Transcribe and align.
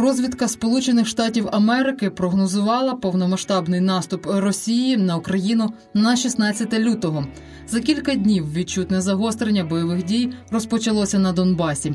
Розвідка 0.00 0.48
Сполучених 0.48 1.06
Штатів 1.06 1.48
Америки 1.52 2.10
прогнозувала 2.10 2.94
повномасштабний 2.94 3.80
наступ 3.80 4.26
Росії 4.26 4.96
на 4.96 5.16
Україну 5.16 5.72
на 5.94 6.16
16 6.16 6.72
лютого. 6.72 7.26
За 7.68 7.80
кілька 7.80 8.14
днів 8.14 8.52
відчутне 8.52 9.00
загострення 9.00 9.64
бойових 9.64 10.04
дій 10.04 10.32
розпочалося 10.50 11.18
на 11.18 11.32
Донбасі. 11.32 11.94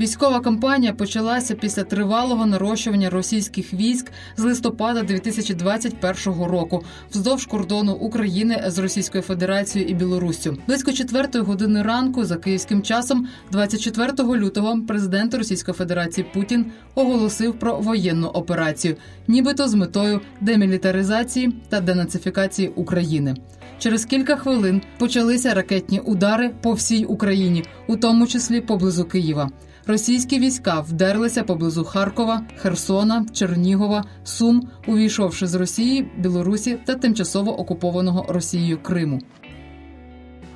Військова 0.00 0.40
кампанія 0.40 0.92
почалася 0.92 1.54
після 1.54 1.84
тривалого 1.84 2.46
нарощування 2.46 3.10
російських 3.10 3.74
військ 3.74 4.12
з 4.36 4.42
листопада 4.42 5.02
2021 5.02 6.44
року 6.44 6.84
вздовж 7.10 7.46
кордону 7.46 7.92
України 7.92 8.64
з 8.66 8.78
Російською 8.78 9.22
Федерацією 9.22 9.90
і 9.90 9.94
Білоруссю. 9.94 10.58
Близько 10.66 10.92
четвертої 10.92 11.44
години 11.44 11.82
ранку 11.82 12.24
за 12.24 12.36
київським 12.36 12.82
часом, 12.82 13.28
24 13.52 14.12
лютого, 14.38 14.78
президент 14.88 15.34
Російської 15.34 15.74
Федерації 15.74 16.26
Путін 16.34 16.66
оголосив 16.94 17.45
про 17.52 17.76
воєнну 17.76 18.26
операцію, 18.26 18.96
нібито 19.28 19.68
з 19.68 19.74
метою 19.74 20.20
демілітаризації 20.40 21.52
та 21.68 21.80
денацифікації 21.80 22.68
України. 22.68 23.34
Через 23.78 24.04
кілька 24.04 24.36
хвилин 24.36 24.82
почалися 24.98 25.54
ракетні 25.54 26.00
удари 26.00 26.50
по 26.62 26.72
всій 26.72 27.04
Україні, 27.04 27.64
у 27.88 27.96
тому 27.96 28.26
числі 28.26 28.60
поблизу 28.60 29.04
Києва. 29.04 29.50
Російські 29.86 30.38
війська 30.38 30.80
вдерлися 30.80 31.42
поблизу 31.42 31.84
Харкова, 31.84 32.42
Херсона, 32.56 33.26
Чернігова, 33.32 34.04
Сум, 34.24 34.68
увійшовши 34.86 35.46
з 35.46 35.54
Росії, 35.54 36.08
Білорусі 36.18 36.78
та 36.84 36.94
тимчасово 36.94 37.60
окупованого 37.60 38.26
Росією 38.28 38.78
Криму. 38.82 39.20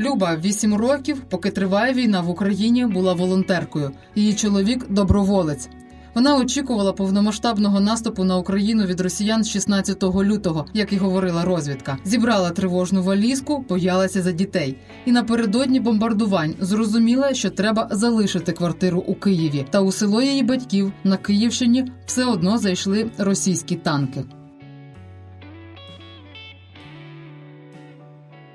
Люба 0.00 0.36
вісім 0.44 0.74
років, 0.74 1.22
поки 1.28 1.50
триває 1.50 1.94
війна 1.94 2.20
в 2.20 2.30
Україні, 2.30 2.86
була 2.86 3.12
волонтеркою. 3.12 3.90
Її 4.14 4.34
чоловік 4.34 4.86
доброволець. 4.90 5.68
Вона 6.14 6.36
очікувала 6.36 6.92
повномасштабного 6.92 7.80
наступу 7.80 8.24
на 8.24 8.36
Україну 8.36 8.84
від 8.84 9.00
росіян 9.00 9.44
16 9.44 10.02
лютого, 10.02 10.66
як 10.74 10.92
і 10.92 10.96
говорила 10.96 11.44
розвідка. 11.44 11.98
Зібрала 12.04 12.50
тривожну 12.50 13.02
валізку, 13.02 13.64
боялася 13.68 14.22
за 14.22 14.32
дітей. 14.32 14.76
І 15.06 15.12
напередодні 15.12 15.80
бомбардувань 15.80 16.54
зрозуміла, 16.60 17.34
що 17.34 17.50
треба 17.50 17.88
залишити 17.90 18.52
квартиру 18.52 19.04
у 19.06 19.14
Києві. 19.14 19.66
Та 19.70 19.80
у 19.80 19.92
село 19.92 20.22
її 20.22 20.42
батьків 20.42 20.92
на 21.04 21.16
Київщині 21.16 21.92
все 22.06 22.24
одно 22.24 22.58
зайшли 22.58 23.10
російські 23.18 23.76
танки. 23.76 24.24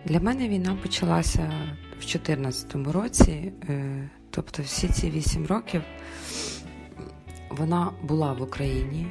Для 0.06 0.20
мене 0.20 0.50
війна 0.50 0.78
почалася 0.81 1.42
в 1.92 2.00
2014 2.00 2.75
році, 2.75 3.52
е, 3.70 4.09
тобто 4.30 4.64
всі 4.64 4.88
ці 4.88 5.09
вісім 5.09 5.45
років 5.45 5.81
вона 7.50 7.92
була 8.03 8.34
в 8.34 8.42
Україні. 8.42 9.08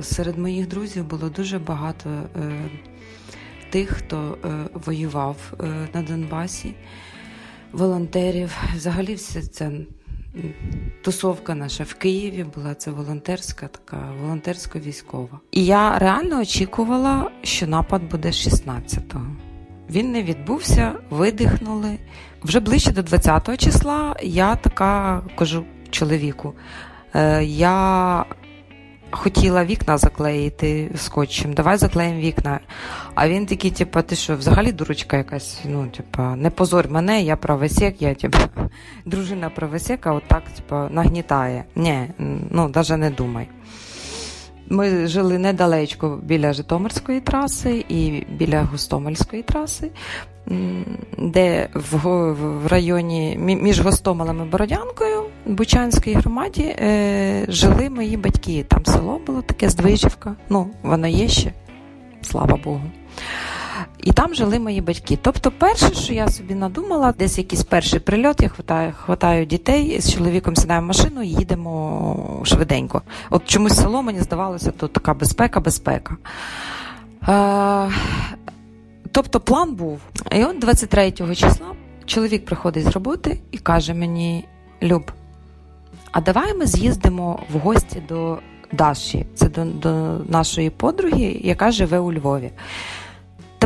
Серед 0.00 0.38
моїх 0.38 0.68
друзів 0.68 1.04
було 1.04 1.28
дуже 1.28 1.58
багато 1.58 2.10
е, 2.10 2.70
тих, 3.70 3.90
хто 3.90 4.38
е, 4.44 4.48
воював 4.74 5.36
на 5.94 6.02
Донбасі, 6.02 6.74
волонтерів. 7.72 8.56
Взагалі, 8.76 9.14
вся 9.14 9.42
ця 9.42 9.72
тусовка 11.02 11.54
наша 11.54 11.84
в 11.84 11.94
Києві 11.94 12.44
була 12.54 12.74
це 12.74 12.90
волонтерська, 12.90 13.68
така 13.68 14.12
волонтерсько-військова. 14.22 15.40
І 15.50 15.64
я 15.64 15.98
реально 15.98 16.40
очікувала, 16.40 17.30
що 17.42 17.66
напад 17.66 18.02
буде 18.10 18.28
16-го. 18.28 19.47
Він 19.90 20.12
не 20.12 20.22
відбувся, 20.22 20.92
видихнули. 21.10 21.98
Вже 22.42 22.60
ближче 22.60 22.92
до 22.92 23.00
20-го 23.00 23.56
числа 23.56 24.16
я 24.22 24.56
така 24.56 25.22
кажу 25.36 25.64
чоловіку. 25.90 26.54
Е, 27.14 27.44
я 27.44 28.24
хотіла 29.10 29.64
вікна 29.64 29.98
заклеїти 29.98 30.90
скотчем, 30.96 31.52
давай 31.52 31.76
заклеїмо 31.76 32.20
вікна. 32.20 32.60
А 33.14 33.28
він 33.28 33.46
такий, 33.46 33.70
типу, 33.70 34.02
ти 34.02 34.16
що, 34.16 34.36
взагалі 34.36 34.72
дурочка 34.72 35.16
якась, 35.16 35.60
ну, 35.64 35.86
типу, 35.86 36.22
не 36.22 36.50
позорь 36.50 36.90
мене, 36.90 37.22
я 37.22 37.36
правосек, 37.36 38.02
я 38.02 38.14
типу, 38.14 38.38
дружина 39.04 39.50
правосека, 39.50 40.12
отак, 40.12 40.42
типу, 40.56 40.76
нагнітає. 40.90 41.64
Ні, 41.76 42.10
ну, 42.50 42.72
навіть 42.74 42.90
не 42.90 43.10
думай. 43.10 43.48
Ми 44.70 45.06
жили 45.06 45.38
недалечко 45.38 46.18
біля 46.22 46.52
Житомирської 46.52 47.20
траси 47.20 47.84
і 47.88 48.24
біля 48.30 48.62
Гостомельської 48.62 49.42
траси, 49.42 49.90
де 51.18 51.68
в 51.74 52.66
районі 52.66 53.36
між 53.38 53.80
Гостомелем 53.80 54.42
і 54.46 54.50
Бородянкою 54.50 55.22
Бучанської 55.46 56.16
громаді 56.16 56.62
е, 56.62 57.46
жили 57.48 57.90
мої 57.90 58.16
батьки. 58.16 58.64
Там 58.68 58.84
село 58.86 59.20
було 59.26 59.42
таке 59.42 59.68
Здвижівка. 59.68 60.34
Ну, 60.48 60.70
воно 60.82 61.06
є 61.06 61.28
ще, 61.28 61.52
слава 62.22 62.58
Богу. 62.64 62.82
І 64.02 64.12
там 64.12 64.34
жили 64.34 64.58
мої 64.58 64.80
батьки. 64.80 65.18
Тобто, 65.22 65.50
перше, 65.50 65.94
що 65.94 66.12
я 66.12 66.28
собі 66.28 66.54
надумала, 66.54 67.14
десь 67.18 67.38
якийсь 67.38 67.64
перший 67.64 68.00
прильот, 68.00 68.40
я 68.40 68.48
хватаю, 68.48 68.92
хватаю 68.92 69.46
дітей 69.46 70.00
з 70.00 70.14
чоловіком 70.14 70.56
сідаємо 70.56 70.84
в 70.84 70.88
машину 70.88 71.22
і 71.22 71.28
їдемо 71.28 72.42
швиденько. 72.44 73.02
От 73.30 73.44
чомусь 73.44 73.76
село 73.76 74.02
мені 74.02 74.20
здавалося, 74.20 74.70
тут 74.70 74.92
така 74.92 75.14
безпека, 75.14 75.60
безпека. 75.60 76.16
Е, 77.28 77.90
Тобто 79.12 79.40
план 79.40 79.74
був. 79.74 80.00
І 80.32 80.44
от 80.44 80.58
23 80.58 81.10
числа 81.12 81.66
чоловік 82.06 82.44
приходить 82.44 82.84
з 82.84 82.88
роботи 82.88 83.40
і 83.50 83.58
каже 83.58 83.94
мені: 83.94 84.44
Люб, 84.82 85.12
а 86.12 86.20
давай 86.20 86.54
ми 86.54 86.66
з'їздимо 86.66 87.40
в 87.52 87.58
гості 87.58 88.02
до 88.08 88.38
Даші, 88.72 89.26
це 89.34 89.48
до, 89.48 89.64
до 89.64 90.18
нашої 90.28 90.70
подруги, 90.70 91.40
яка 91.44 91.70
живе 91.70 91.98
у 91.98 92.12
Львові. 92.12 92.50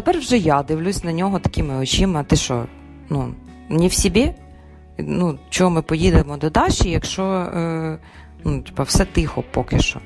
Тепер 0.05 0.19
вже 0.19 0.37
я 0.37 0.63
дивлюсь 0.63 1.05
на 1.05 1.13
нього 1.13 1.39
такими 1.39 1.75
очима. 1.75 2.23
Ти 2.23 2.37
що, 2.37 2.65
ну, 3.11 3.35
не 3.69 3.87
в 3.87 3.93
собі? 3.93 4.33
Ну, 4.99 5.39
чого 5.51 5.71
ми 5.71 5.83
поїдемо 5.83 6.37
до 6.37 6.51
Даші, 6.51 6.91
якщо 6.91 7.25
е, 7.25 7.99
ну, 8.45 8.63
типа, 8.63 8.83
все 8.83 9.05
тихо 9.05 9.45
поки 9.51 9.79
що. 9.79 10.01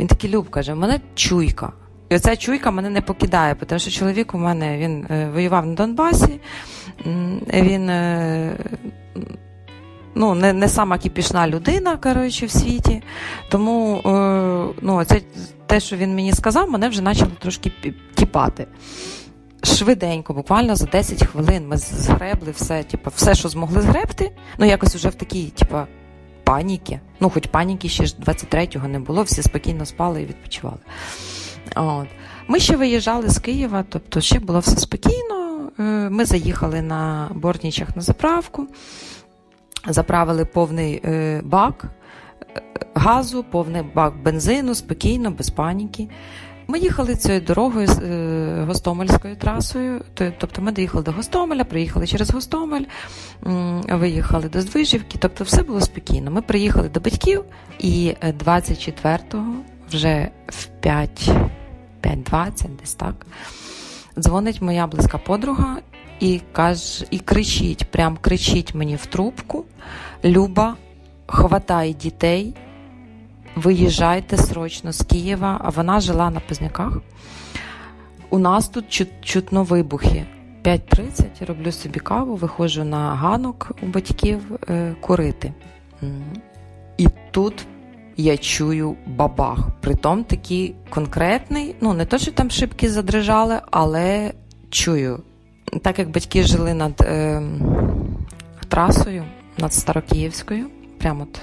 Він 0.00 0.06
такий 0.06 0.30
Люб 0.30 0.50
каже, 0.50 0.72
в 0.72 0.76
мене 0.76 1.00
чуйка. 1.14 1.72
І 2.08 2.16
оця 2.16 2.36
чуйка 2.36 2.70
мене 2.70 2.90
не 2.90 3.00
покидає, 3.00 3.54
тому 3.54 3.78
що 3.78 3.90
чоловік 3.90 4.34
у 4.34 4.38
мене 4.38 4.78
він 4.78 5.06
е, 5.10 5.30
воював 5.34 5.66
на 5.66 5.74
Донбасі, 5.74 6.40
він 7.52 7.88
е, 7.88 8.56
ну, 10.14 10.34
не 10.34 10.52
не 10.52 10.68
сама 10.68 10.98
кіпішна 10.98 11.48
людина 11.48 11.96
коротше, 11.96 12.46
в 12.46 12.50
світі. 12.50 13.02
Тому 13.50 13.98
е, 14.06 14.74
ну, 14.82 15.04
це, 15.04 15.20
те, 15.66 15.80
що 15.80 15.96
він 15.96 16.14
мені 16.14 16.32
сказав, 16.32 16.70
мене 16.70 16.88
вже 16.88 17.02
почало 17.02 17.30
трошки 17.40 17.72
кіпати 18.14 18.66
швиденько, 19.62 20.34
буквально 20.34 20.76
за 20.76 20.86
10 20.86 21.26
хвилин 21.26 21.68
ми 21.68 21.76
згребли 21.76 22.50
все, 22.50 22.82
типу, 22.82 23.10
все, 23.16 23.34
що 23.34 23.48
змогли 23.48 23.82
згребти, 23.82 24.32
ну 24.58 24.66
якось 24.66 24.94
вже 24.94 25.08
в 25.08 25.14
такій, 25.14 25.46
типу, 25.46 25.78
паніки. 26.44 27.00
Ну, 27.20 27.30
хоч 27.30 27.46
паніки 27.46 27.88
ще 27.88 28.06
ж 28.06 28.16
23-го 28.26 28.88
не 28.88 28.98
було, 28.98 29.22
всі 29.22 29.42
спокійно 29.42 29.86
спали 29.86 30.22
і 30.22 30.26
відпочивали. 30.26 30.78
От. 31.76 32.06
Ми 32.48 32.60
ще 32.60 32.76
виїжджали 32.76 33.28
з 33.28 33.38
Києва, 33.38 33.84
тобто 33.88 34.20
ще 34.20 34.40
було 34.40 34.58
все 34.58 34.76
спокійно. 34.76 35.70
Е, 35.78 35.82
ми 36.10 36.24
заїхали 36.24 36.82
на 36.82 37.30
Бортнічах 37.34 37.96
на 37.96 38.02
заправку, 38.02 38.66
заправили 39.88 40.44
повний 40.44 41.00
е, 41.04 41.40
бак 41.44 41.84
е, 41.84 42.62
газу, 42.94 43.44
повний 43.50 43.82
бак 43.94 44.22
бензину, 44.22 44.74
спокійно, 44.74 45.30
без 45.30 45.50
паніки. 45.50 46.08
Ми 46.70 46.78
їхали 46.78 47.16
цією 47.16 47.40
дорогою 47.40 47.86
з 47.86 47.98
е, 47.98 48.64
Гостомельською 48.66 49.36
трасою. 49.36 50.04
Тобто 50.14 50.62
ми 50.62 50.72
доїхали 50.72 51.04
до 51.04 51.12
Гостомеля, 51.12 51.64
приїхали 51.64 52.06
через 52.06 52.30
Гостомель, 52.30 52.84
виїхали 53.88 54.48
до 54.48 54.60
Здвижівки. 54.60 55.18
Тобто, 55.20 55.44
все 55.44 55.62
було 55.62 55.80
спокійно. 55.80 56.30
Ми 56.30 56.42
приїхали 56.42 56.88
до 56.88 57.00
батьків, 57.00 57.44
і 57.78 58.14
24-го, 58.22 59.54
вже 59.90 60.30
в 60.46 60.68
5.20, 60.82 62.76
десь 62.80 62.94
так, 62.94 63.26
дзвонить 64.18 64.62
моя 64.62 64.86
близька 64.86 65.18
подруга 65.18 65.76
і 66.20 66.40
каже, 66.52 67.06
і 67.10 67.18
кричить, 67.18 67.90
прям 67.90 68.16
кричить 68.16 68.74
мені 68.74 68.96
в 68.96 69.06
трубку: 69.06 69.64
Люба, 70.24 70.76
хватай 71.26 71.94
дітей 71.94 72.54
виїжджайте 73.56 74.36
срочно 74.36 74.92
з 74.92 75.02
Києва, 75.02 75.60
а 75.64 75.70
вона 75.70 76.00
жила 76.00 76.30
на 76.30 76.40
Позняках. 76.40 76.98
У 78.30 78.38
нас 78.38 78.68
тут 78.68 78.88
чут, 78.88 79.08
чутно 79.22 79.64
вибухи. 79.64 80.26
5.30 80.64 81.46
роблю 81.46 81.72
собі 81.72 82.00
каву, 82.00 82.36
виходжу 82.36 82.84
на 82.84 83.14
ганок 83.14 83.72
у 83.82 83.86
батьків 83.86 84.40
е, 84.68 84.94
курити. 85.00 85.52
І 86.96 87.06
тут 87.30 87.66
я 88.16 88.38
чую 88.38 88.96
бабах. 89.06 89.58
Притом 89.80 90.24
такий 90.24 90.74
конкретний, 90.90 91.74
ну 91.80 91.92
не 91.92 92.06
то, 92.06 92.18
що 92.18 92.32
там 92.32 92.50
шибки 92.50 92.90
задрижали, 92.90 93.60
але 93.70 94.32
чую. 94.70 95.22
Так 95.82 95.98
як 95.98 96.10
батьки 96.10 96.42
жили 96.42 96.74
над 96.74 97.00
е, 97.00 97.42
трасою, 98.68 99.24
над 99.58 99.74
Старокиївською, 99.74 100.66
прямо 100.98 101.22
от, 101.22 101.40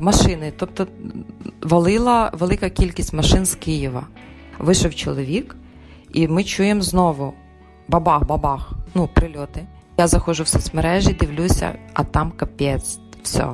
машини, 0.00 0.52
тобто 0.56 0.86
валила 1.62 2.30
велика 2.34 2.70
кількість 2.70 3.12
машин 3.12 3.46
з 3.46 3.54
Києва. 3.54 4.06
Вийшов 4.58 4.94
чоловік, 4.94 5.56
і 6.12 6.28
ми 6.28 6.44
чуємо 6.44 6.82
знову 6.82 7.34
бабах-бабах, 7.88 8.72
ну, 8.94 9.08
прильоти. 9.14 9.66
Я 9.98 10.06
заходжу 10.06 10.42
в 10.42 10.48
соцмережі, 10.48 11.12
дивлюся, 11.12 11.78
а 11.94 12.04
там 12.04 12.30
капець, 12.30 12.98
все. 13.22 13.48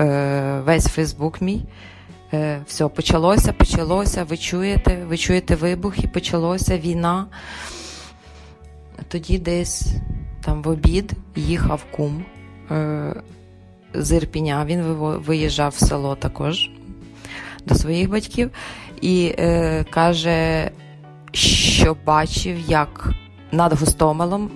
Е, 0.00 0.60
Весь 0.64 0.86
Фейсбук 0.86 1.40
мій. 1.42 1.64
Е, 2.32 2.60
Все, 2.66 2.88
почалося, 2.88 3.52
почалося. 3.52 4.24
Ви 4.24 4.36
чуєте, 4.36 5.04
ви 5.08 5.16
чуєте 5.16 5.54
вибухи, 5.54 6.08
почалося 6.08 6.78
війна. 6.78 7.26
Тоді 9.08 9.38
десь 9.38 9.86
там 10.44 10.62
в 10.62 10.68
обід 10.68 11.12
їхав 11.36 11.84
кум 11.90 12.24
е, 12.70 13.14
з 13.94 14.16
Ірпіня. 14.16 14.64
Він 14.64 14.82
виїжджав 15.26 15.70
в 15.70 15.86
село 15.86 16.14
також 16.14 16.70
до 17.66 17.74
своїх 17.74 18.10
батьків 18.10 18.50
і 19.00 19.34
е, 19.38 19.84
каже, 19.90 20.70
що 21.32 21.96
бачив, 22.06 22.56
як 22.68 23.10
над 23.52 23.72
Гостомелом 23.72 24.50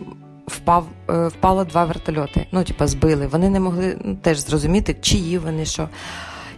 впав, 0.46 0.86
е, 1.10 1.28
впало 1.28 1.64
два 1.64 1.84
вертольоти. 1.84 2.46
Ну, 2.52 2.64
типа, 2.64 2.86
збили. 2.86 3.26
Вони 3.26 3.50
не 3.50 3.60
могли 3.60 3.98
ну, 4.04 4.16
теж 4.16 4.38
зрозуміти, 4.38 4.96
чиї 5.00 5.38
вони 5.38 5.64
що. 5.64 5.88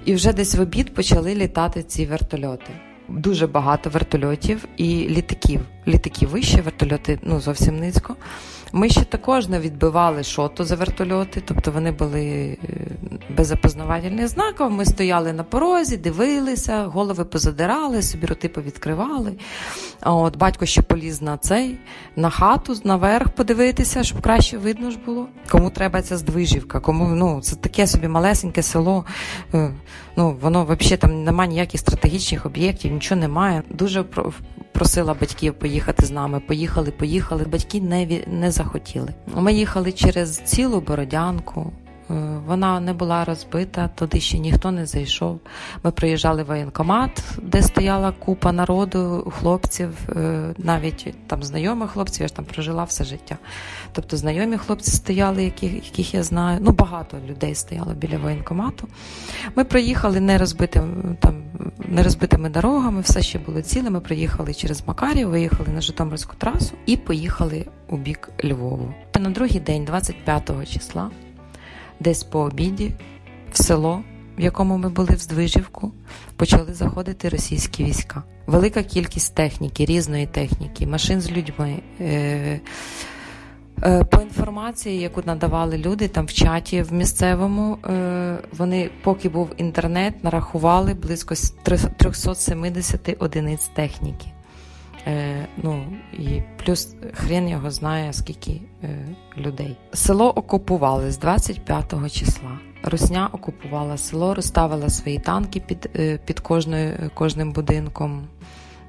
І 0.04 0.14
вже 0.14 0.32
десь 0.32 0.54
в 0.54 0.60
обід 0.60 0.94
почали 0.94 1.34
літати 1.34 1.82
ці 1.82 2.06
вертольоти. 2.06 2.72
Дуже 3.08 3.46
багато 3.46 3.90
вертольотів 3.90 4.64
і 4.76 4.86
літаків. 5.08 5.60
Літаки 5.88 6.26
вище, 6.26 6.60
вертольоти 6.60 7.18
ну, 7.22 7.40
зовсім 7.40 7.78
низько. 7.78 8.16
Ми 8.72 8.88
ще 8.88 9.04
також 9.04 9.48
не 9.48 9.60
відбивали 9.60 10.22
шоту 10.22 10.64
за 10.64 10.76
вертольоти, 10.76 11.42
тобто 11.44 11.70
вони 11.70 11.92
були 11.92 12.58
е, 12.64 12.76
без 13.36 13.52
опознавательних 13.52 14.28
знаків. 14.28 14.70
Ми 14.70 14.84
стояли 14.84 15.32
на 15.32 15.42
порозі, 15.44 15.96
дивилися, 15.96 16.84
голови 16.84 17.24
позадирали, 17.24 18.02
собі 18.02 18.26
роти 18.26 18.48
повідкривали. 18.48 19.32
От 20.02 20.36
Батько 20.36 20.66
ще 20.66 20.82
поліз 20.82 21.22
на 21.22 21.36
цей, 21.36 21.78
на 22.16 22.30
хату, 22.30 22.74
наверх 22.84 23.28
подивитися, 23.28 24.02
щоб 24.02 24.20
краще 24.20 24.58
видно 24.58 24.90
ж 24.90 24.98
було. 25.06 25.26
Кому 25.50 25.70
треба 25.70 26.02
ця 26.02 26.16
здвижівка, 26.16 26.80
кому 26.80 27.06
ну, 27.06 27.40
це 27.40 27.56
таке 27.56 27.86
собі 27.86 28.08
малесеньке 28.08 28.62
село. 28.62 29.04
Е, 29.54 29.70
ну, 30.16 30.36
Воно 30.40 30.64
взагалі 30.64 30.96
там 30.96 31.24
немає 31.24 31.50
ніяких 31.50 31.80
стратегічних 31.80 32.46
об'єктів, 32.46 32.92
нічого 32.92 33.20
немає. 33.20 33.62
Дуже 33.70 34.04
просила 34.72 35.14
батьків 35.14 35.54
поїхати 35.54 36.06
з 36.06 36.10
нами. 36.10 36.40
Поїхали, 36.40 36.90
поїхали. 36.90 37.44
Батьки 37.44 37.80
не 37.80 38.20
не 38.26 38.50
захотіли. 38.50 39.08
Ми 39.36 39.52
їхали 39.52 39.92
через 39.92 40.38
цілу 40.38 40.80
бородянку. 40.80 41.72
Е, 42.10 42.14
вона 42.46 42.80
не 42.80 42.92
була 42.92 43.24
розбита, 43.24 43.88
туди 43.88 44.20
ще 44.20 44.38
ніхто 44.38 44.70
не 44.70 44.86
зайшов. 44.86 45.40
Ми 45.82 45.90
приїжджали 45.90 46.42
в 46.42 46.46
воєнкомат, 46.46 47.24
де 47.42 47.62
стояла 47.62 48.12
купа 48.12 48.52
народу, 48.52 49.32
хлопців, 49.38 49.90
е, 50.08 50.54
навіть 50.58 51.14
там 51.26 51.42
знайомих 51.42 51.90
хлопців, 51.90 52.22
я 52.22 52.28
ж 52.28 52.34
там 52.34 52.44
прожила 52.44 52.84
все 52.84 53.04
життя. 53.04 53.38
Тобто 53.92 54.16
знайомі 54.16 54.56
хлопці 54.56 54.90
стояли, 54.90 55.44
яких 55.44 55.74
яких 55.74 56.14
я 56.14 56.22
знаю. 56.22 56.58
Ну, 56.62 56.70
багато 56.70 57.16
людей 57.28 57.54
стояло 57.54 57.94
біля 57.94 58.18
воєнкомату. 58.18 58.88
Ми 59.56 59.64
приїхали 59.64 60.20
не 60.20 60.38
розбитим, 60.38 61.16
там, 61.20 61.34
не 61.88 62.02
розбитими 62.02 62.48
дорогами, 62.48 63.00
все 63.00 63.22
ще 63.22 63.38
було 63.38 63.62
ціле. 63.62 63.90
Ми 63.90 64.00
приїхали 64.00 64.54
через 64.54 64.86
Макарів, 64.86 65.28
виїхали 65.28 65.68
на 65.74 65.80
Житомирську 65.80 66.36
трасу 66.38 66.72
і 66.86 66.96
поїхали 66.96 67.66
у 67.88 67.96
бік 67.96 68.30
Львову. 68.44 68.94
На 69.20 69.30
другий 69.30 69.60
день, 69.60 69.84
25 69.84 70.72
числа 70.72 71.10
десь 72.00 72.24
по 72.24 72.40
обіді, 72.40 72.92
в 73.52 73.62
село, 73.62 74.02
в 74.38 74.40
якому 74.40 74.78
ми 74.78 74.88
були 74.88 75.14
в 75.14 75.18
Здвижівку, 75.18 75.92
почали 76.36 76.74
заходити 76.74 77.28
російські 77.28 77.84
війська. 77.84 78.22
Велика 78.46 78.82
кількість 78.82 79.34
техніки, 79.34 79.84
різної 79.84 80.26
техніки, 80.26 80.86
машин 80.86 81.20
з 81.20 81.30
людьми. 81.30 81.82
Е- 82.00 82.60
е 83.82 84.04
по 84.04 84.20
інформації, 84.20 85.00
яку 85.00 85.22
надавали 85.26 85.78
люди 85.78 86.08
там 86.08 86.26
в 86.26 86.32
чаті 86.32 86.82
в 86.82 86.92
місцевому, 86.92 87.78
е, 87.84 88.38
вони, 88.58 88.90
поки 89.02 89.28
був 89.28 89.50
інтернет, 89.56 90.24
нарахували 90.24 90.94
близько 90.94 91.34
370 91.62 93.16
одиниць 93.18 93.66
техніки. 93.74 94.26
Е, 95.06 95.46
ну 95.56 95.84
і 96.12 96.42
плюс 96.64 96.94
хрен 97.12 97.48
його 97.48 97.70
знає, 97.70 98.12
скільки 98.12 98.60
е, 98.82 99.08
людей. 99.38 99.76
Село 99.92 100.30
окупували 100.30 101.10
з 101.10 101.18
25 101.18 102.12
числа. 102.12 102.58
Русня 102.82 103.28
окупувала 103.32 103.96
село, 103.96 104.34
розставила 104.34 104.88
свої 104.88 105.18
танки 105.18 105.60
під 105.60 105.90
е, 105.96 106.18
під 106.24 106.40
кожною, 106.40 107.10
кожним 107.14 107.52
будинком. 107.52 108.26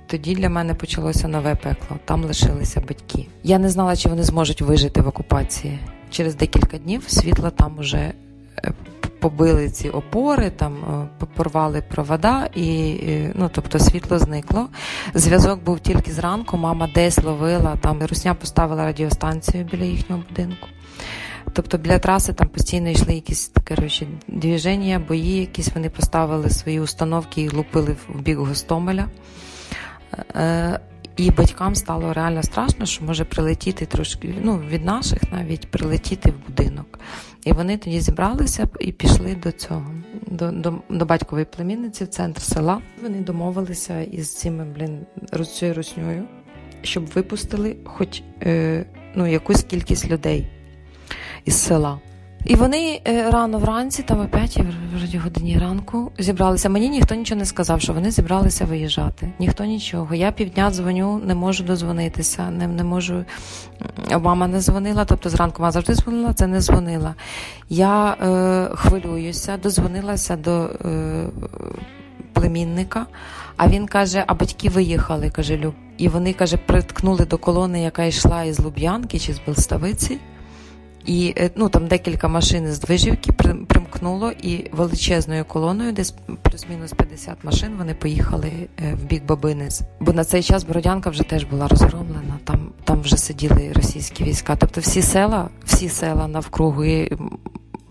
Тоді 0.08 0.36
для 0.36 0.50
мене 0.50 0.74
почалося 0.74 1.28
нове 1.28 1.56
пекло. 1.56 1.98
Там 2.06 2.24
лишилися 2.24 2.82
батьки. 2.88 3.28
Я 3.44 3.60
не 3.60 3.70
знала, 3.70 3.96
чи 3.96 4.10
вони 4.10 4.24
зможуть 4.24 4.62
вижити 4.62 5.02
в 5.02 5.08
окупації. 5.08 5.80
Через 6.10 6.36
декілька 6.36 6.78
днів 6.78 7.04
світла 7.08 7.50
там 7.50 7.78
уже 7.80 7.98
е, 7.98 8.14
побили 9.30 9.70
ці 9.70 9.90
опори, 9.90 10.50
там 10.50 10.74
е, 11.22 11.26
порвали 11.36 11.82
провода, 11.82 12.50
і 12.56 12.98
ну, 13.36 13.50
тобто 13.54 13.80
світло 13.80 14.20
зникло. 14.20 14.70
Зв'язок 15.14 15.64
був 15.64 15.80
тільки 15.80 16.12
зранку. 16.12 16.58
Мама 16.58 16.90
десь 16.96 17.24
ловила 17.24 17.76
там. 17.82 18.04
Русня 18.04 18.34
поставила 18.34 18.86
радіостанцію 18.86 19.64
біля 19.64 19.84
їхнього 19.84 20.24
будинку. 20.30 20.68
Тобто 21.54 21.78
біля 21.78 22.00
траси 22.00 22.34
там 22.34 22.48
постійно 22.48 22.90
йшли 22.90 23.14
якісь 23.14 23.52
коротше, 23.68 24.08
движення, 24.28 25.00
бої, 25.08 25.38
якісь 25.40 25.72
вони 25.76 25.90
поставили 25.90 26.50
свої 26.50 26.80
установки 26.80 27.42
і 27.42 27.50
лупили 27.50 27.96
в 28.10 28.22
бік 28.22 28.38
Гостомеля. 28.38 29.06
Е, 30.36 30.80
і 31.18 31.32
батькам 31.32 31.76
стало 31.76 32.14
реально 32.14 32.44
страшно, 32.44 32.86
що 32.86 33.06
може 33.06 33.26
прилетіти 33.26 33.86
трошки 33.86 34.36
ну, 34.42 34.58
від 34.58 34.86
наших 34.86 35.20
навіть 35.32 35.72
прилетіти 35.72 36.30
в 36.30 36.48
будинок. 36.48 37.00
І 37.46 37.54
вони 37.54 37.78
тоді 37.78 38.00
зібралися 38.02 38.68
і 38.80 38.92
пішли 38.92 39.36
до 39.36 39.52
цього, 39.52 39.92
до 40.28 40.52
до, 40.52 40.74
до 40.90 41.06
батькової 41.06 41.46
племінниці 41.46 42.04
в 42.04 42.08
центр 42.08 42.42
села. 42.42 42.82
Вони 43.04 43.20
домовилися 43.20 44.02
із 44.02 44.36
цими 44.36 44.66
блін 44.66 45.06
цією 45.46 45.76
руснею, 45.76 46.24
щоб 46.82 47.06
випустили 47.06 47.76
хоч 47.84 48.24
е, 48.44 48.86
ну, 49.16 49.28
якусь 49.28 49.64
кількість 49.64 50.10
людей 50.10 50.48
із 51.46 51.56
села. 51.56 52.00
І 52.46 52.56
вони 52.56 53.02
е, 53.08 53.32
рано 53.32 53.60
вранці, 53.60 54.04
там 54.04 54.20
о 54.20 54.26
5 54.26 54.60
вроді 54.98 55.18
годині 55.18 55.58
ранку, 55.58 56.12
зібралися. 56.20 56.70
Мені 56.70 56.90
ніхто 56.90 57.16
нічого 57.16 57.40
не 57.40 57.46
сказав, 57.46 57.82
що 57.82 57.94
вони 57.94 58.12
зібралися 58.12 58.66
виїжджати. 58.66 59.30
Ніхто 59.40 59.66
нічого. 59.66 60.16
Я 60.16 60.32
півдня 60.32 60.72
дзвоню, 60.72 61.22
не 61.26 61.36
можу 61.36 61.64
дозвонитися, 61.64 62.50
не 62.50 62.68
не 62.68 62.84
можу. 62.84 63.26
Мама 64.22 64.48
не 64.48 64.62
дзвонила, 64.62 65.06
тобто 65.06 65.30
зранку 65.30 65.62
мама 65.62 65.72
завжди 65.72 65.96
дзвонила, 65.96 66.34
це 66.34 66.48
не 66.48 66.62
дзвонила. 66.62 67.16
Я 67.70 68.12
е, 68.12 68.76
хвилююся, 68.76 69.58
дозвонилася 69.58 70.36
до 70.36 70.64
е, 70.64 71.26
племінника, 72.34 73.06
а 73.58 73.68
він 73.68 73.88
каже: 73.88 74.24
а 74.28 74.34
батьки 74.34 74.70
виїхали, 74.70 75.30
каже 75.30 75.58
Люб. 75.58 75.74
І 75.98 76.08
вони 76.08 76.34
каже, 76.34 76.58
приткнули 76.58 77.26
до 77.26 77.38
колони, 77.38 77.82
яка 77.82 78.04
йшла 78.04 78.44
із 78.44 78.60
Луб'янки 78.60 79.20
чи 79.20 79.34
з 79.34 79.42
Белставиці. 79.46 80.20
І 81.06 81.34
е, 81.38 81.50
ну 81.56 81.70
там 81.70 81.88
декілька 81.88 82.28
машин 82.28 82.74
з 82.74 82.80
движівки 82.80 83.32
примкнуло, 83.68 84.32
і 84.32 84.70
величезною 84.72 85.46
колоною, 85.46 85.92
десь 85.92 86.14
плюс-мінус 86.42 86.94
50 86.94 87.44
машин, 87.44 87.70
вони 87.78 87.94
поїхали 87.94 88.52
е, 88.80 88.94
в 88.94 89.06
бік 89.06 89.26
Бабинець. 89.26 89.82
Бо 90.00 90.14
на 90.14 90.24
цей 90.24 90.44
час 90.44 90.64
Бородянка 90.64 91.10
вже 91.10 91.24
теж 91.24 91.44
була 91.44 91.68
розгромлена. 91.68 92.40
Там 92.44 92.70
там 92.84 93.02
вже 93.02 93.18
сиділи 93.18 93.72
російські 93.76 94.24
війська. 94.24 94.56
Тобто 94.56 94.82
всі 94.82 95.02
села, 95.02 95.50
всі 95.66 95.90
села 95.90 96.28
навкруги 96.28 97.10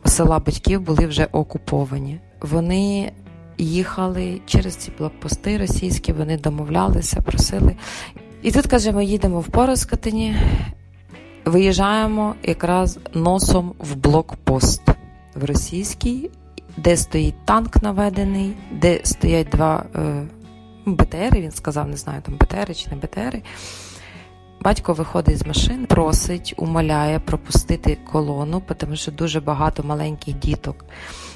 села 0.04 0.38
батьків 0.38 0.80
були 0.80 1.06
вже 1.06 1.28
окуповані. 1.32 2.20
Вони 2.40 3.12
їхали 3.58 4.40
через 4.46 4.76
ці 4.76 4.92
блокпости 4.98 5.58
російські, 5.58 6.12
вони 6.12 6.38
домовлялися, 6.38 7.20
просили. 7.20 7.76
І 8.42 8.50
тут 8.50 8.66
каже, 8.66 8.92
ми 8.92 9.04
їдемо 9.04 9.40
в 9.40 9.48
Пороскотині, 9.48 10.36
Виїжджаємо 11.44 12.34
якраз 12.42 12.98
носом 13.14 13.72
в 13.78 13.96
блокпост 13.96 14.82
в 15.34 15.44
російський, 15.44 16.30
де 16.76 16.96
стоїть 16.96 17.44
танк 17.44 17.82
наведений, 17.82 18.56
де 18.72 19.00
стоять 19.04 19.48
два 19.48 19.84
е, 19.94 20.26
БТРи, 20.86 21.40
він 21.40 21.50
сказав, 21.50 21.88
не 21.88 21.96
знаю, 21.96 22.22
там 22.22 22.34
БТРи 22.34 22.74
чи 22.74 22.90
не 22.90 22.96
БТРи. 22.96 23.42
Батько 24.60 24.92
виходить 24.92 25.38
з 25.38 25.46
машини, 25.46 25.86
просить, 25.86 26.54
умоляє 26.56 27.18
пропустити 27.18 27.98
колону, 28.12 28.62
тому 28.76 28.96
що 28.96 29.12
дуже 29.12 29.40
багато 29.40 29.82
маленьких 29.82 30.34
діток. 30.34 30.84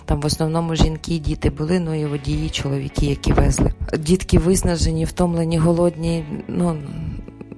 Там 0.04 0.20
в 0.20 0.26
основному 0.26 0.74
жінки 0.74 1.14
і 1.14 1.18
діти 1.18 1.50
були, 1.50 1.80
ну 1.80 1.94
і 1.94 2.06
водії, 2.06 2.50
чоловіки, 2.50 3.06
які 3.06 3.32
везли. 3.32 3.72
Дітки 3.98 4.38
виснажені, 4.38 5.04
втомлені, 5.04 5.58
голодні. 5.58 6.24
ну 6.48 6.76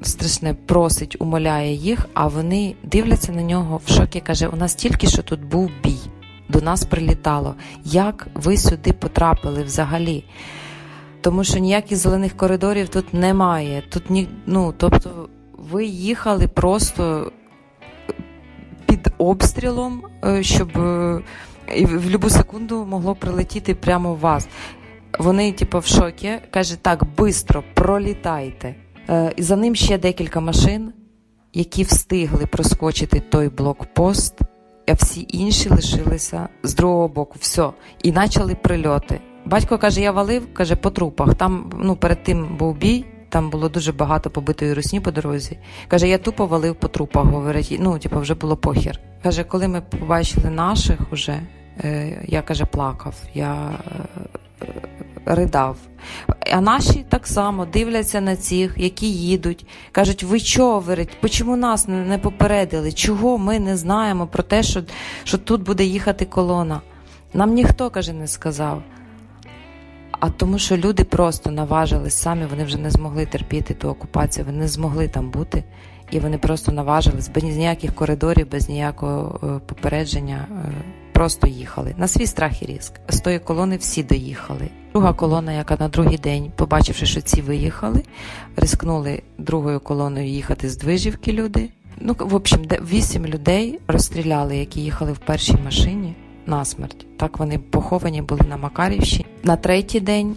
страшне 0.02 0.54
просить, 0.54 1.16
умоляє 1.18 1.74
їх, 1.74 2.06
а 2.14 2.26
вони 2.26 2.74
дивляться 2.82 3.32
на 3.32 3.42
нього 3.42 3.80
в 3.84 3.92
шокі. 3.92 4.20
Каже: 4.20 4.48
у 4.48 4.56
нас 4.56 4.74
тільки 4.74 5.06
що 5.06 5.22
тут 5.22 5.44
був 5.44 5.70
бій, 5.84 6.00
до 6.48 6.60
нас 6.60 6.84
прилітало. 6.84 7.54
Як 7.84 8.28
ви 8.34 8.56
сюди 8.56 8.92
потрапили 8.92 9.62
взагалі? 9.62 10.24
Тому 11.20 11.44
що 11.44 11.58
ніяких 11.58 11.98
зелених 11.98 12.36
коридорів 12.36 12.88
тут 12.88 13.14
немає. 13.14 13.82
Тут 13.88 14.10
ні, 14.10 14.28
ну, 14.46 14.74
тобто, 14.76 15.28
ви 15.58 15.84
їхали 15.84 16.48
просто 16.48 17.32
під 18.86 19.08
обстрілом, 19.18 20.02
е, 20.24 20.42
щоб 20.42 20.78
е, 20.78 21.20
і 21.76 21.84
в 21.84 22.02
будь-яку 22.02 22.30
секунду 22.30 22.86
могло 22.86 23.14
прилетіти 23.14 23.74
прямо 23.74 24.14
в 24.14 24.18
вас. 24.18 24.48
Вони, 25.18 25.52
типу, 25.52 25.78
в 25.78 25.86
шокі, 25.86 26.30
каже, 26.50 26.76
так, 26.76 27.04
швидко 27.16 27.64
пролітайте. 27.74 28.74
Е, 29.10 29.32
і 29.36 29.42
за 29.42 29.56
ним 29.56 29.74
ще 29.74 29.98
декілька 29.98 30.40
машин, 30.40 30.92
які 31.52 31.82
встигли 31.82 32.46
проскочити 32.46 33.20
той 33.20 33.48
блокпост, 33.48 34.38
а 34.88 34.92
всі 34.92 35.26
інші 35.28 35.68
лишилися 35.68 36.48
з 36.62 36.74
другого 36.74 37.08
боку. 37.08 37.36
Все. 37.40 37.70
І 38.02 38.12
почали 38.12 38.54
прильоти. 38.54 39.20
Батько 39.44 39.78
каже: 39.78 40.00
я 40.00 40.12
валив, 40.12 40.54
каже, 40.54 40.76
по 40.76 40.90
трупах. 40.90 41.34
Там 41.34 41.70
ну, 41.78 41.96
перед 41.96 42.22
тим 42.22 42.56
був 42.56 42.76
бій, 42.76 43.04
там 43.28 43.50
було 43.50 43.68
дуже 43.68 43.92
багато 43.92 44.30
побитої 44.30 44.74
русні 44.74 45.00
по 45.00 45.10
дорозі. 45.10 45.58
Каже, 45.88 46.08
я 46.08 46.18
тупо 46.18 46.46
валив 46.46 46.74
по 46.74 46.88
трупах. 46.88 47.24
Говорить, 47.24 47.76
ну, 47.80 47.98
типу, 47.98 48.20
вже 48.20 48.34
було 48.34 48.56
похір. 48.56 49.00
Каже, 49.22 49.44
коли 49.44 49.68
ми 49.68 49.80
побачили 49.80 50.50
наших 50.50 51.12
уже, 51.12 51.40
е, 51.84 52.22
я 52.28 52.42
каже, 52.42 52.64
плакав. 52.64 53.14
Я 53.34 53.70
е, 54.62 54.66
ридав. 55.26 55.76
А 56.50 56.60
наші 56.60 57.04
так 57.08 57.26
само 57.26 57.66
дивляться 57.66 58.20
на 58.20 58.36
цих, 58.36 58.74
які 58.76 59.12
їдуть. 59.12 59.66
Кажуть, 59.92 60.22
ви 60.22 60.38
що, 60.38 60.66
говорить, 60.66 61.08
чому 61.30 61.56
нас 61.56 61.88
не 61.88 62.18
попередили? 62.18 62.92
Чого 62.92 63.38
ми 63.38 63.60
не 63.60 63.76
знаємо 63.76 64.26
про 64.26 64.42
те, 64.42 64.62
що 64.62 64.82
що 65.24 65.38
тут 65.38 65.62
буде 65.62 65.84
їхати 65.84 66.24
колона? 66.24 66.80
Нам 67.34 67.54
ніхто 67.54 67.90
каже, 67.90 68.12
не 68.12 68.26
сказав. 68.26 68.82
А 70.20 70.30
тому, 70.30 70.58
що 70.58 70.76
люди 70.76 71.04
просто 71.04 71.50
наважились 71.50 72.14
самі, 72.14 72.46
вони 72.50 72.64
вже 72.64 72.78
не 72.78 72.90
змогли 72.90 73.26
терпіти 73.26 73.74
ту 73.74 73.88
окупацію, 73.88 74.46
вони 74.46 74.58
не 74.58 74.68
змогли 74.68 75.08
там 75.08 75.30
бути, 75.30 75.64
і 76.10 76.18
вони 76.18 76.38
просто 76.38 76.72
наважились 76.72 77.28
без 77.28 77.42
ніяких 77.42 77.94
коридорів, 77.94 78.50
без 78.50 78.68
ніякого 78.68 79.40
е, 79.42 79.60
попередження. 79.66 80.46
Просто 81.20 81.46
їхали 81.46 81.94
на 81.98 82.08
свій 82.08 82.26
страх 82.26 82.62
і 82.62 82.66
різк. 82.66 82.92
З 83.08 83.20
тої 83.20 83.38
колони 83.38 83.76
всі 83.76 84.02
доїхали. 84.02 84.68
Друга 84.92 85.12
колона, 85.12 85.52
яка 85.52 85.76
на 85.80 85.88
другий 85.88 86.18
день, 86.18 86.52
побачивши, 86.56 87.06
що 87.06 87.20
ці 87.20 87.42
виїхали, 87.42 88.02
рискнули 88.56 89.22
другою 89.38 89.80
колоною 89.80 90.26
їхати 90.26 90.70
з 90.70 90.76
Движівки. 90.76 91.32
Люди. 91.32 91.70
Ну, 91.98 92.16
в 92.18 92.34
общем, 92.34 92.60
вісім 92.92 93.26
людей 93.26 93.80
розстріляли, 93.88 94.56
які 94.56 94.80
їхали 94.80 95.12
в 95.12 95.18
першій 95.18 95.56
машині 95.64 96.14
на 96.46 96.64
смерть. 96.64 97.06
Так 97.16 97.38
вони 97.38 97.58
поховані 97.58 98.22
були 98.22 98.40
на 98.48 98.56
Макарівщині. 98.56 99.26
На 99.42 99.56
третій 99.56 100.00
день. 100.00 100.36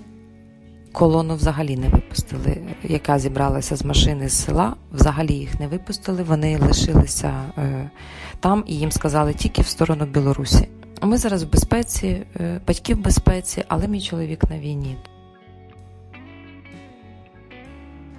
Колону 0.91 1.35
взагалі 1.35 1.77
не 1.77 1.89
випустили, 1.89 2.57
яка 2.83 3.19
зібралася 3.19 3.75
з 3.75 3.85
машини 3.85 4.29
з 4.29 4.45
села. 4.45 4.75
Взагалі 4.93 5.33
їх 5.33 5.59
не 5.59 5.67
випустили. 5.67 6.23
Вони 6.23 6.57
лишилися 6.57 7.33
е, 7.57 7.89
там 8.39 8.63
і 8.67 8.75
їм 8.75 8.91
сказали 8.91 9.33
тільки 9.33 9.61
в 9.61 9.67
сторону 9.67 10.05
Білорусі. 10.05 10.67
Ми 11.05 11.17
зараз 11.17 11.43
в 11.43 11.49
безпеці, 11.49 12.25
е, 12.39 12.61
батьки 12.67 12.95
в 12.95 12.97
безпеці, 12.97 13.63
але 13.67 13.87
мій 13.87 14.01
чоловік 14.01 14.49
на 14.49 14.59
війні. 14.59 14.97